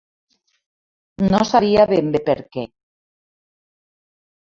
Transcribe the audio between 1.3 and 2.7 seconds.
No sabia ben bé per què